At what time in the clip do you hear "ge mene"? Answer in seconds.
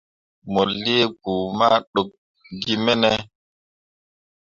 2.61-3.09